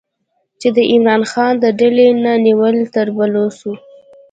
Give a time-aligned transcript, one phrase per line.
[0.59, 3.71] چې د عمران خان د ډلې نه نیولې تر بلوڅو